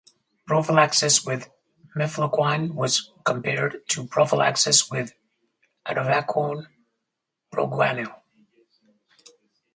Prophylaxis 0.47 1.23
with 1.27 1.47
mefloquine 1.95 2.73
was 2.73 3.11
compared 3.23 3.87
to 3.89 4.07
prophylaxis 4.07 4.89
with 4.89 5.13
atovaquone-proguanil. 5.87 8.11